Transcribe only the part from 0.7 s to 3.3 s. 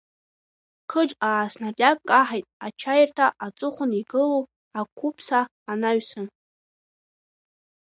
Қџ аа-снариадк каҳаит ачаирҭа